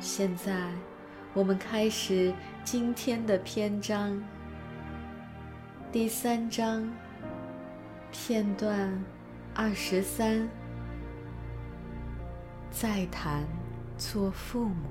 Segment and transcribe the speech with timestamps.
[0.00, 0.72] 现在，
[1.34, 2.32] 我们开始
[2.64, 4.18] 今天的篇章。
[5.92, 6.90] 第三章，
[8.10, 9.04] 片段
[9.54, 10.48] 二十三。
[12.70, 13.44] 再谈
[13.98, 14.88] 做父母。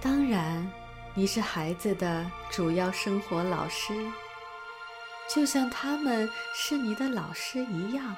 [0.00, 0.70] 当然，
[1.16, 3.92] 你是孩子的主要生活老师，
[5.28, 8.16] 就像他们是你的老师一样。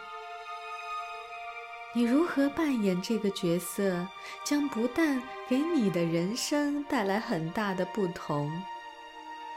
[1.98, 4.06] 你如何扮演这个角色，
[4.44, 8.52] 将不但给你的人生带来很大的不同，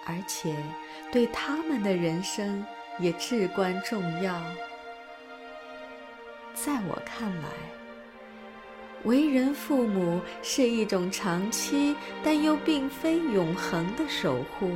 [0.08, 0.56] 而且
[1.12, 2.66] 对他们的人生
[2.98, 4.42] 也至关重要。
[6.56, 7.50] 在我看来，
[9.04, 14.72] 为人父母是一种长期但又并非永恒的守护。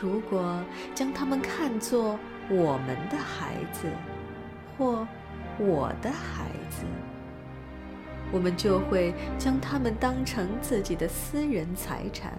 [0.00, 0.58] 如果
[0.94, 2.18] 将他们看作
[2.48, 3.92] 我们的孩子，
[4.78, 5.06] 或……
[5.64, 6.84] 我的孩子，
[8.32, 12.36] 我们就会将他们当成自己的私人财产，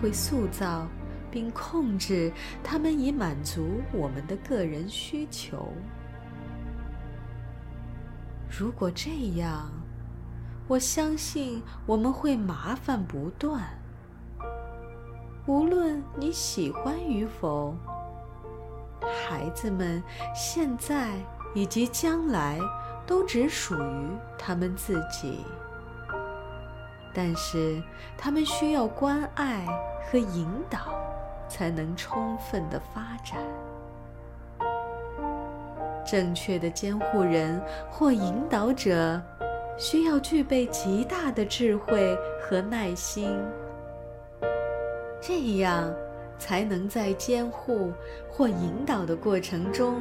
[0.00, 0.86] 会塑造
[1.32, 5.72] 并控制他们，以满足我们的个人需求。
[8.48, 9.68] 如果这样，
[10.68, 13.64] 我相信我们会麻烦不断。
[15.46, 17.74] 无论你喜欢与否，
[19.00, 20.00] 孩子们
[20.34, 21.10] 现在。
[21.56, 22.58] 以及将来
[23.06, 25.40] 都只属于他们自己，
[27.14, 27.82] 但是
[28.18, 29.64] 他们需要关爱
[30.04, 30.78] 和引导，
[31.48, 33.40] 才能充分的发展。
[36.04, 37.58] 正确的监护人
[37.90, 39.18] 或引导者，
[39.78, 43.34] 需要具备极大的智慧和耐心，
[45.22, 45.90] 这样。
[46.38, 47.92] 才能在监护
[48.30, 50.00] 或引导的过程中，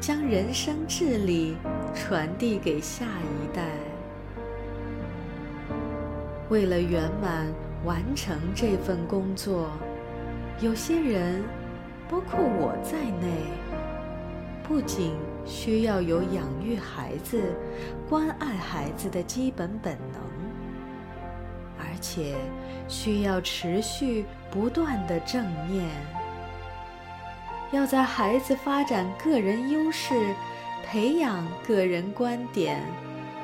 [0.00, 1.56] 将人生智理
[1.94, 3.62] 传递给下一代。
[6.48, 7.46] 为了圆满
[7.84, 9.70] 完成这份工作，
[10.60, 11.42] 有些人，
[12.08, 13.28] 包括我在内，
[14.62, 15.12] 不仅
[15.44, 17.42] 需要有养育孩子、
[18.08, 20.20] 关爱孩子的基本本能。
[21.78, 22.34] 而且
[22.88, 24.24] 需要持续
[24.56, 25.86] 不断的正念，
[27.72, 30.34] 要在孩子发展个人优势、
[30.82, 32.82] 培养个人观点、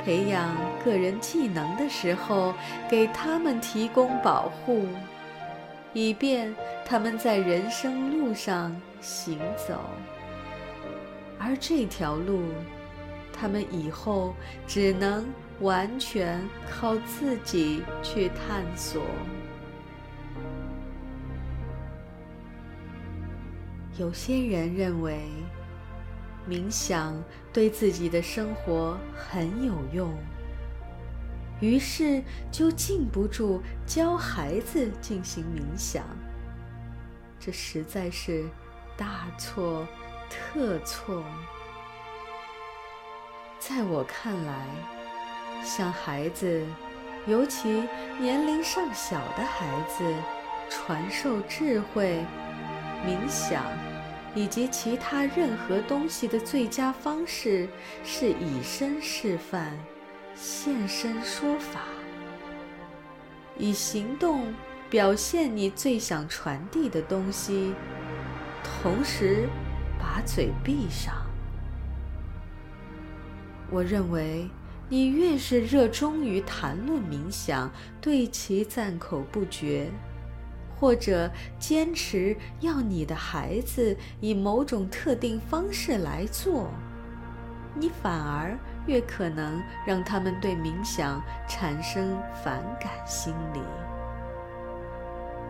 [0.03, 2.55] 培养个人技能的时候，
[2.89, 4.87] 给他们提供保护，
[5.93, 6.57] 以便
[6.87, 9.79] 他们在人生路上行走。
[11.39, 12.41] 而这条路，
[13.39, 14.35] 他们以后
[14.67, 15.27] 只能。
[15.61, 19.01] 完全靠自己去探索。
[24.03, 25.21] 有些人认为
[26.49, 30.13] 冥想对自己的生活很有用，
[31.61, 32.21] 于是
[32.51, 36.03] 就禁不住教孩子进行冥想。
[37.39, 38.45] 这实在是
[38.97, 39.87] 大错
[40.29, 41.23] 特错。
[43.61, 44.67] 在我看来。
[45.63, 46.67] 向孩子，
[47.25, 47.85] 尤其
[48.19, 50.05] 年龄尚小的孩子，
[50.69, 52.27] 传授智慧、
[53.07, 53.63] 冥想
[54.35, 57.69] 以及其他任何东西的最佳方式
[58.05, 59.77] 是以身示范、
[60.35, 61.81] 现身说法，
[63.59, 64.53] 以行动
[64.89, 67.75] 表现你最想传递的东西，
[68.63, 69.49] 同时
[69.99, 71.15] 把嘴闭上。
[73.71, 74.49] 我认为。
[74.89, 79.91] 你越是热衷于谈论冥想，对其赞口不绝，
[80.83, 81.31] 或者
[81.61, 86.67] 坚持要你的孩子以某种特定方式来做，
[87.79, 93.61] 你反而越可能让他们对冥想产生反感心理。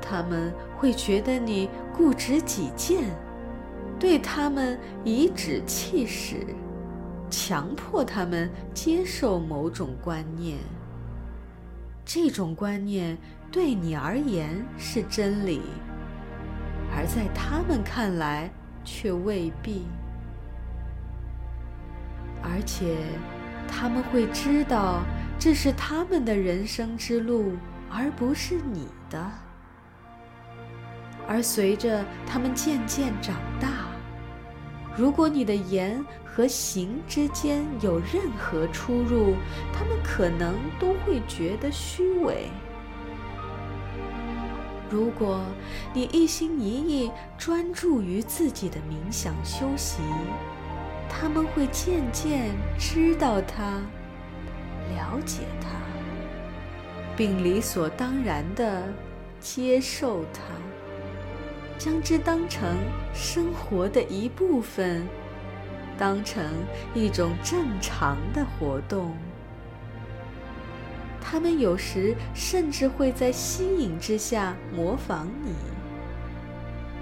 [0.02, 3.02] 他们会觉得你固执己见，
[3.98, 6.46] 对他们颐指气使。
[7.30, 10.58] 强迫他们接受某种观念，
[12.04, 13.16] 这种观念
[13.50, 15.60] 对你而言是真理，
[16.94, 18.50] 而在他们看来
[18.84, 19.86] 却未必。
[22.42, 22.96] 而且
[23.68, 25.02] 他们会知道
[25.38, 27.52] 这是他们的人生之路，
[27.88, 29.30] 而不是你的。
[31.28, 33.68] 而随着他们渐渐长大，
[34.96, 39.34] 如果你的言和行之间有任何出入，
[39.72, 42.48] 他们可能都会觉得虚伪。
[44.90, 45.40] 如果
[45.94, 50.02] 你一心一意专注于自己的冥想修习，
[51.08, 53.80] 他们会渐渐知道它，
[54.94, 55.68] 了解它，
[57.16, 58.82] 并理所当然地
[59.40, 60.42] 接受它，
[61.84, 62.76] 将之当成
[63.12, 65.04] 生活的一部分，
[65.98, 66.44] 当成
[66.94, 69.16] 一种正常的活动。
[71.20, 75.56] 他们有时甚至会在吸引之下模仿你，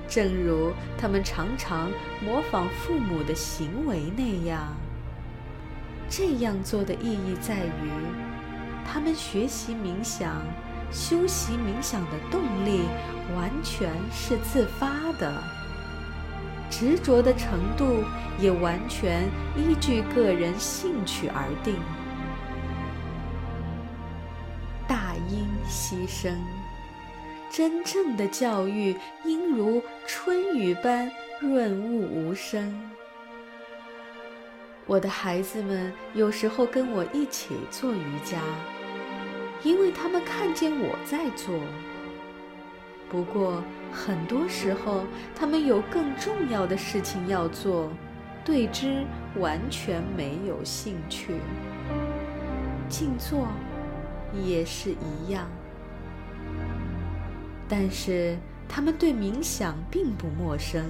[0.09, 1.91] 正如他们常常
[2.25, 4.75] 模仿父母的行为那样。
[6.09, 7.91] 这样做的意义在于，
[8.91, 10.43] 他们学习冥想、
[10.93, 12.83] 修习冥想的动力
[13.37, 14.89] 完全是自发
[15.19, 15.33] 的，
[16.71, 18.05] 执着的程度
[18.39, 19.25] 也完全
[19.57, 21.75] 依据个人兴趣而定。
[25.29, 26.35] 应牺牲，
[27.53, 31.09] 真正的教育应如春雨般
[31.41, 32.77] 润物无声。
[34.87, 38.39] 我的孩子们有时候跟我一起做瑜伽，
[39.63, 41.59] 因为他们看见我在做。
[43.09, 43.63] 不过
[43.93, 45.05] 很多时候，
[45.35, 47.91] 他们有更重要的事情要做，
[48.45, 49.05] 对之
[49.37, 51.35] 完全没有兴趣。
[52.89, 53.47] 静坐。
[54.45, 55.49] 也是一样，
[57.69, 60.85] 但是他们对冥想并不陌生，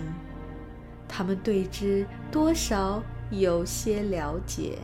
[1.08, 4.76] 他们对之多少有些了解，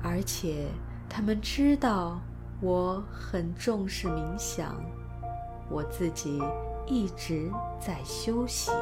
[0.00, 0.68] 而且
[1.08, 2.20] 他们知道
[2.60, 4.74] 我很重视冥想，
[5.70, 6.42] 我自己
[6.86, 8.72] 一直在修习。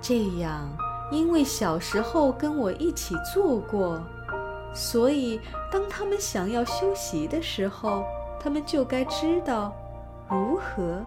[0.00, 0.68] 这样，
[1.10, 4.00] 因为小时候跟我一起做过。
[4.74, 5.38] 所以，
[5.70, 8.04] 当他们想要休息的时候，
[8.40, 9.70] 他们就该知道
[10.30, 11.04] 如何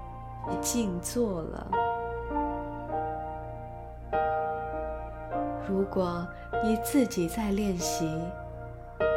[0.62, 1.68] 静坐了。
[5.68, 6.26] 如果
[6.64, 8.08] 你自己在练习，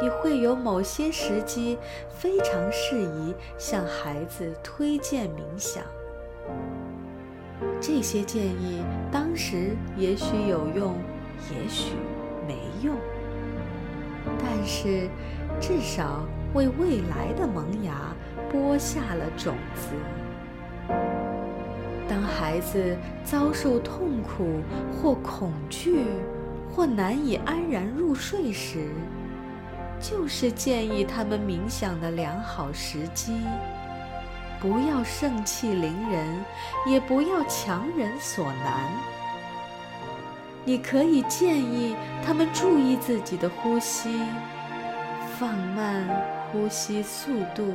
[0.01, 1.77] 你会有某些时机
[2.09, 5.83] 非常适宜向孩子推荐冥想。
[7.81, 10.95] 这些建议当时也许有用，
[11.51, 11.93] 也许
[12.47, 12.95] 没用。
[14.37, 15.09] 但是，
[15.59, 18.13] 至少为未来的萌芽
[18.51, 19.89] 播下了种子。
[22.07, 24.61] 当孩子遭受痛苦
[24.91, 26.05] 或恐惧，
[26.69, 28.89] 或难以安然入睡时，
[30.01, 33.33] 就是建议他们冥想的良好时机。
[34.59, 36.45] 不要盛气凌人，
[36.85, 38.91] 也不要强人所难。
[40.65, 44.19] 你可以建议他们注意自己的呼吸，
[45.37, 46.05] 放慢
[46.51, 47.73] 呼吸速度，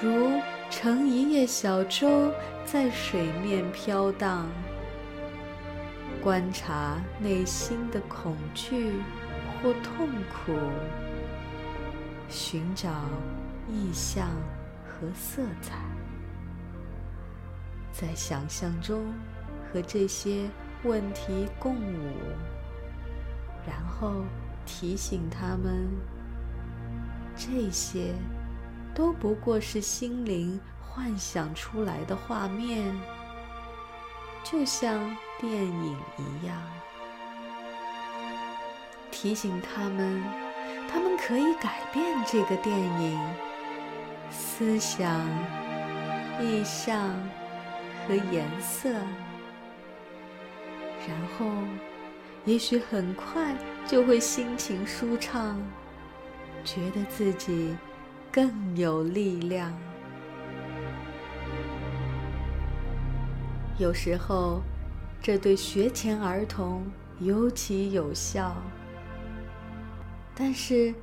[0.00, 0.40] 如
[0.70, 2.30] 乘一叶小舟
[2.64, 4.46] 在水面飘荡。
[6.22, 8.94] 观察内心的恐惧
[9.66, 10.52] 或痛苦，
[12.28, 12.88] 寻找
[13.68, 14.28] 意象
[14.86, 15.74] 和色彩，
[17.90, 19.12] 在想象中
[19.72, 20.48] 和这些。
[20.84, 22.12] 问题共舞，
[23.66, 24.22] 然后
[24.66, 25.88] 提醒他们，
[27.34, 28.14] 这些
[28.94, 32.94] 都不过是心灵幻想出来的画面，
[34.44, 36.56] 就像电影一样。
[39.18, 40.22] 提醒他们，
[40.92, 43.18] 他们可以改变这个电影，
[44.30, 45.26] 思想、
[46.38, 47.08] 意象
[48.06, 48.90] 和颜色。
[51.08, 51.46] 然后，
[52.44, 53.56] 也许很快
[53.86, 55.58] 就会心情舒畅，
[56.62, 57.74] 觉得自己
[58.30, 59.72] 更有力量。
[63.78, 64.60] 有时候，
[65.22, 66.84] 这对学前儿童
[67.18, 68.54] 尤其有效。
[70.38, 70.94] 但是，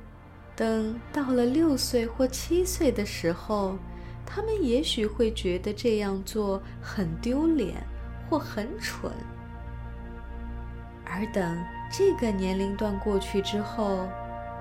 [0.54, 3.76] 等到了六岁或七岁的时候，
[4.24, 7.84] 他们也许会觉得这样做很丢脸
[8.30, 9.10] 或很蠢。
[11.04, 11.58] 而等
[11.90, 14.06] 这个年龄段过去之后，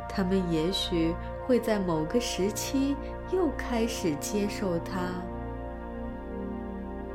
[0.09, 1.13] 他们也许
[1.45, 2.95] 会在某个时期
[3.31, 5.11] 又开始接受它。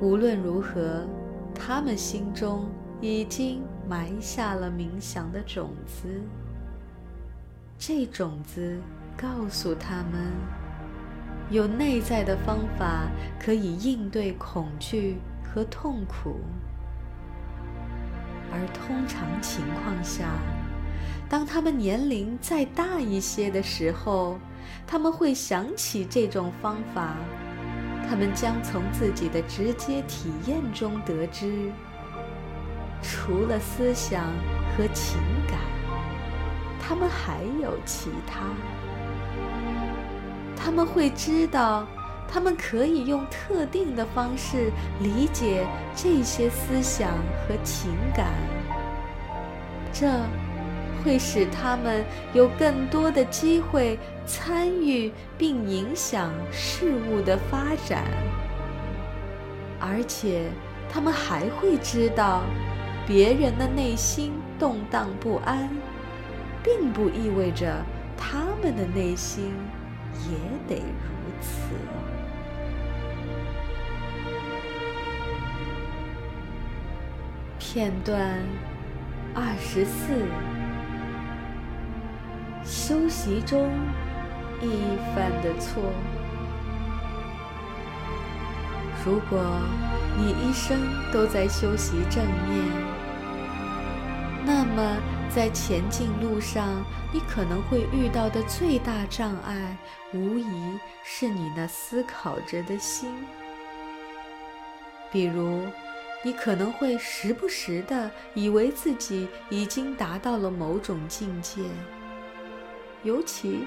[0.01, 1.05] 无论如何，
[1.53, 2.69] 他们心中
[3.01, 6.09] 已经埋下了冥想的种子。
[7.79, 8.77] 这种子
[9.17, 10.33] 告诉他们，
[11.49, 13.07] 有内在的方法
[13.39, 16.41] 可以应对恐惧和痛苦。
[18.51, 20.25] 而通常情况下，
[21.29, 24.39] 当他们年龄再大一些的时候，
[24.85, 27.15] 他们会想起这种方法。
[28.09, 31.71] 他们将从自己的直接体验中得知，
[33.03, 34.25] 除了思想
[34.75, 35.61] 和情感，
[36.89, 38.41] 他们还有其他。
[40.57, 41.87] 他们会知道，
[42.27, 48.33] 他们可以用特定的方式理解这些思想和情感。
[49.93, 50.09] 这
[51.05, 53.99] 会使他们有更多的机会。
[54.31, 58.05] 参与并影响事物的发展，
[59.81, 60.51] 而且
[60.93, 62.43] 他们还会知道，
[63.07, 65.71] 别人的内心动荡不安，
[66.69, 67.83] 并不意味着
[68.15, 69.55] 他们的内心
[70.29, 70.37] 也
[70.69, 71.73] 得如此。
[77.59, 78.39] 片段
[79.35, 80.27] 二十四：
[82.63, 83.71] 修习中。
[84.61, 85.81] 一犯的错。
[89.05, 89.39] 如果
[90.17, 90.77] 你一生
[91.13, 92.65] 都在修习正念，
[94.45, 94.97] 那么
[95.35, 99.77] 在前进路上，你可能会遇到的最大障碍，
[100.13, 103.13] 无疑是你那思考着的心。
[105.11, 105.63] 比如，
[106.25, 111.63] 你可能会时不时的以为自己已经达到了某种境界，
[113.03, 113.61] 尤其。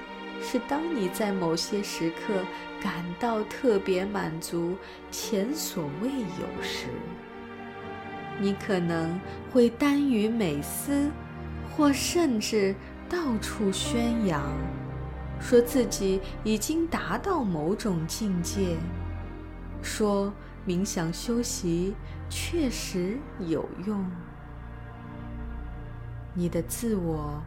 [0.44, 2.34] 是当你在某些时刻
[2.82, 4.76] 感到特别满足、
[5.08, 6.86] 前所未有时，
[8.40, 9.20] 你可能
[9.52, 11.08] 会耽于美思，
[11.76, 12.74] 或甚至
[13.08, 14.42] 到处宣扬，
[15.40, 18.76] 说自己已经达到某种境界，
[19.82, 20.32] 说
[20.66, 21.94] 冥想修习
[22.28, 24.04] 确实有用。
[26.34, 27.42] 你的自我。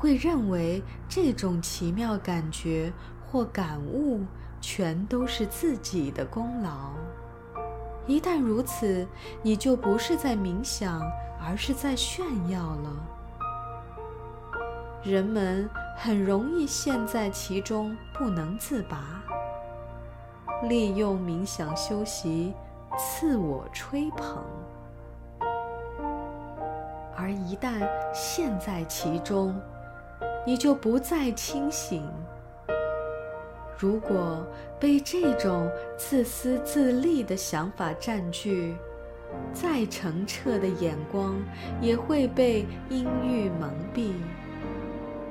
[0.00, 2.90] 会认为这种奇妙感觉
[3.26, 4.24] 或感悟
[4.58, 6.92] 全都是自己的功劳。
[8.06, 9.06] 一旦如此，
[9.42, 11.02] 你就不是在冥想，
[11.38, 13.19] 而是在炫耀了。
[15.02, 19.22] 人们很容易陷在其中不能自拔，
[20.68, 22.52] 利用冥想修习
[22.98, 24.44] 自我吹捧，
[27.16, 29.58] 而一旦陷在其中，
[30.46, 32.06] 你就不再清醒。
[33.78, 34.46] 如果
[34.78, 35.66] 被这种
[35.96, 38.76] 自私自利的想法占据，
[39.54, 41.36] 再澄澈的眼光
[41.80, 44.12] 也会被阴郁蒙蔽，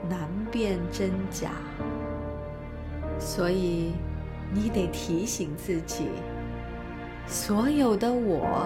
[0.10, 1.52] 难辨真假。
[3.20, 3.94] 所以，
[4.52, 6.08] 你得提醒自己：
[7.28, 8.66] 所有的我，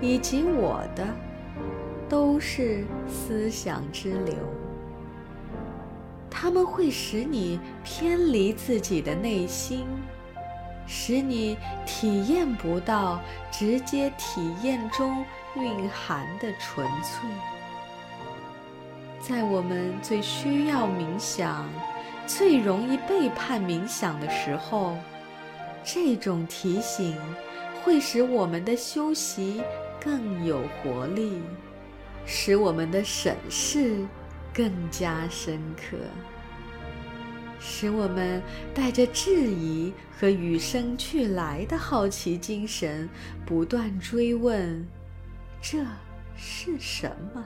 [0.00, 1.06] 以及我的，
[2.08, 4.34] 都是思想之流。
[6.30, 9.86] 他们会使你偏离自己的内心，
[10.86, 15.24] 使你体验不到直接体验中
[15.56, 17.30] 蕴含的纯粹。
[19.26, 21.66] 在我们最需要冥想、
[22.26, 24.98] 最容易背叛冥想的时候，
[25.82, 27.16] 这种提醒
[27.82, 29.62] 会使我们的修习
[29.98, 31.40] 更有活力，
[32.26, 34.06] 使我们的审视。
[34.56, 35.96] 更加深刻，
[37.58, 38.40] 使我们
[38.72, 43.08] 带着质疑和与生俱来的好奇精神，
[43.44, 44.86] 不断追问：
[45.60, 45.84] 这
[46.36, 47.44] 是什么？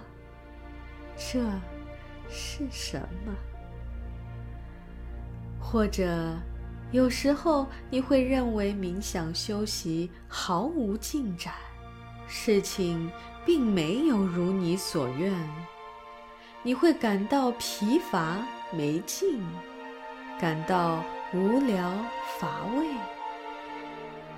[1.19, 1.41] 这
[2.31, 3.35] 是什么？
[5.61, 6.35] 或者，
[6.93, 11.53] 有时候你会认为冥想修习毫无进展，
[12.27, 13.11] 事情
[13.45, 15.35] 并没有如你所愿。
[16.63, 18.39] 你会感到疲乏
[18.73, 19.45] 没劲，
[20.41, 21.93] 感到无聊
[22.39, 22.87] 乏味。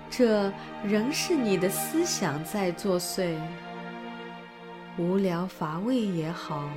[0.09, 3.39] 这仍是你的思想在作祟。
[5.01, 6.69] 无聊乏味也好，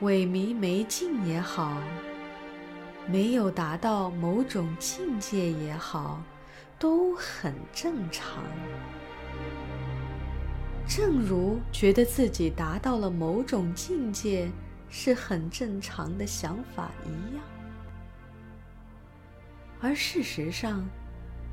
[0.00, 1.76] 萎靡没劲也好，
[3.06, 6.22] 没有达到某种境界也好，
[6.78, 8.42] 都很正常。
[10.88, 14.50] 正如觉得自己达到了某种境界
[14.88, 17.44] 是很正常的想法一样，
[19.78, 20.88] 而事实上，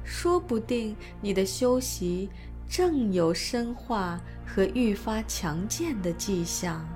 [0.06, 2.30] 说不定你的修习
[2.70, 6.88] 正有深化和愈发强健的迹象。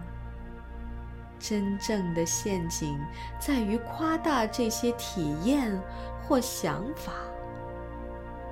[1.40, 3.00] 真正的陷阱
[3.40, 5.76] 在于夸大这些体验
[6.22, 7.14] 或想法，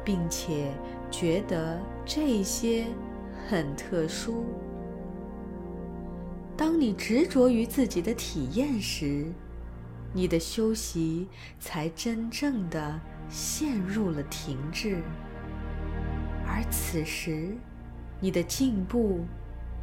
[0.04, 0.72] 并且
[1.12, 2.88] 觉得这些
[3.48, 4.46] 很特殊。
[6.58, 9.32] 当你执着于自己的体验时，
[10.12, 11.28] 你的修习
[11.60, 13.00] 才真正的
[13.30, 15.04] 陷入了停滞，
[16.60, 17.56] 而此时，
[18.20, 19.26] 你的进步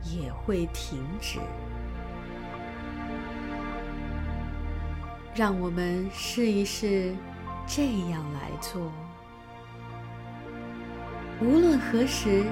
[0.05, 1.39] 也会停止。
[5.35, 7.15] 让我们试一试
[7.67, 8.93] 这样来做。
[11.41, 12.45] 无论何时，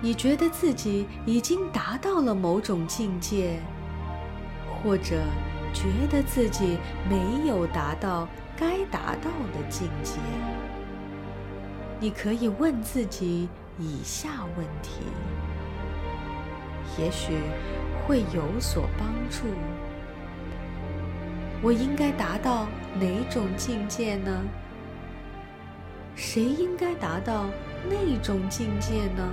[0.00, 3.60] 你觉得自己已经达到了某种境界，
[4.82, 5.22] 或者
[5.74, 6.78] 觉得自己
[7.10, 8.26] 没有达到
[8.56, 10.14] 该达到的境界，
[12.02, 13.46] 你可以问自己
[13.78, 15.02] 以下问题，
[16.96, 17.34] 也许
[18.06, 19.44] 会有所帮助。
[21.62, 22.66] 我应该达到
[22.98, 24.42] 哪种境界呢？
[26.16, 27.44] 谁应该达到
[27.86, 29.30] 那种境界呢？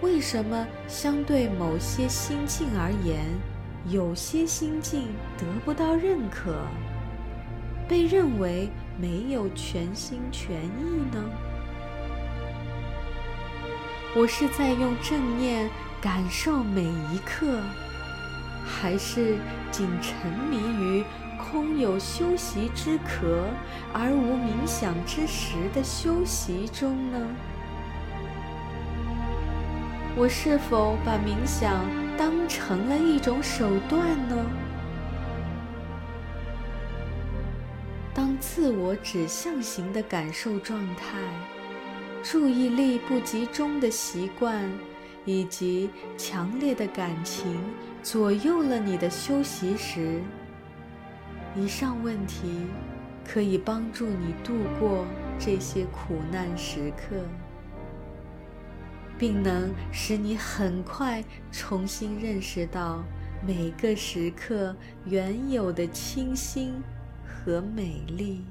[0.00, 3.26] 为什么相对某些心境而言，
[3.88, 6.66] 有些心境得不到认可，
[7.86, 11.24] 被认为没有全心全意呢？
[14.14, 15.70] 我是在用正念
[16.00, 17.58] 感受每一刻。
[18.64, 19.38] 还是
[19.72, 21.04] 仅沉迷于
[21.36, 23.44] 空有修习之壳
[23.92, 27.18] 而无冥想之时的修习中呢？
[30.14, 31.84] 我是否把冥想
[32.16, 34.36] 当成了一种手段呢？
[38.42, 41.16] 自我指向型的感受状态、
[42.22, 44.68] 注意力不集中的习惯。
[45.24, 45.88] 以及
[46.18, 47.56] 强烈的感情
[48.02, 50.20] 左右了你的修习时，
[51.54, 52.66] 以上问题
[53.24, 55.06] 可以帮助你度过
[55.38, 57.24] 这些苦难时刻，
[59.16, 63.04] 并能使你很快重新认识到
[63.46, 66.82] 每个时刻原有的清新
[67.44, 68.44] 和美丽。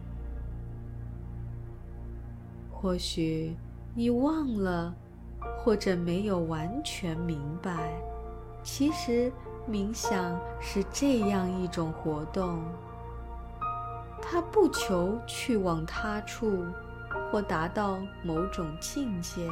[2.72, 3.56] 或许
[3.96, 4.94] 你忘了。
[5.64, 7.94] 或者没有完全明白，
[8.64, 9.32] 其实
[9.70, 12.64] 冥想是这样一种活动，
[14.20, 16.66] 它不求去往他处
[17.32, 19.48] 或达到某种境界，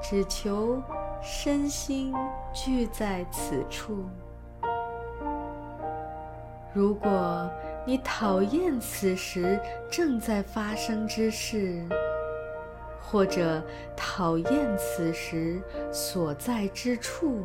[0.00, 0.80] 只求
[1.20, 2.14] 身心
[2.52, 4.04] 聚在此处。
[6.72, 7.50] 如果
[7.84, 11.84] 你讨厌此时正在发生之事，
[13.00, 13.60] 或者
[13.96, 15.60] 讨厌此时
[15.92, 17.42] 所在之处，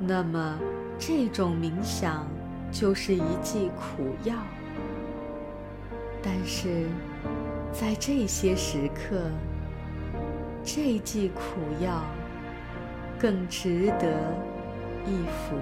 [0.00, 0.58] 那么
[0.98, 2.26] 这种冥想
[2.72, 4.34] 就是一剂苦药。
[6.20, 6.88] 但是，
[7.72, 9.20] 在这些时刻，
[10.64, 12.02] 这剂苦药
[13.20, 14.34] 更值得
[15.06, 15.54] 一服。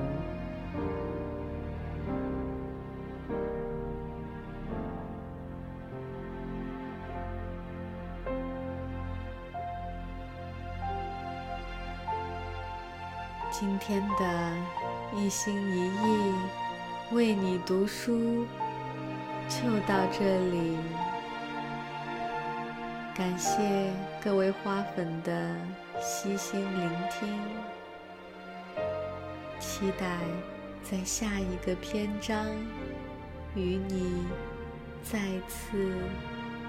[13.64, 14.52] 今天的
[15.14, 16.34] 一心一意
[17.12, 18.44] 为你读书
[19.48, 20.18] 就到这
[20.50, 20.76] 里，
[23.14, 25.54] 感谢各位花粉的
[26.00, 27.38] 悉心聆听，
[29.60, 30.18] 期待
[30.82, 32.44] 在下一个篇章
[33.54, 34.26] 与你
[35.04, 35.88] 再次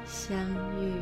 [0.06, 0.38] 相
[0.80, 0.94] 遇。